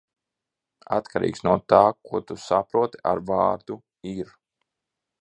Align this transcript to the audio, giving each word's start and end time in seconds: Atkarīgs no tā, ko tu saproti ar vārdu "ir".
Atkarīgs 0.97 1.43
no 1.49 1.53
tā, 1.75 1.83
ko 2.09 2.23
tu 2.31 2.39
saproti 2.47 3.05
ar 3.13 3.25
vārdu 3.31 3.81
"ir". 4.17 4.37